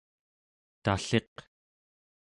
talliq 0.83 1.33